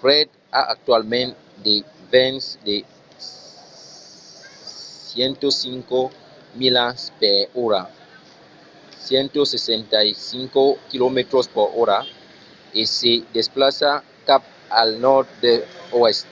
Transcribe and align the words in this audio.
fred 0.00 0.28
a 0.60 0.62
actualament 0.74 1.30
de 1.66 1.74
vents 2.12 2.44
de 2.66 2.76
105 5.12 6.00
milas 6.60 6.98
per 7.20 7.38
ora 7.66 7.82
165 9.08 10.62
km/h 10.90 11.92
e 12.80 12.82
se 12.98 13.12
desplaça 13.36 13.90
cap 14.28 14.42
al 14.80 14.88
nòrd-oèst 15.06 16.28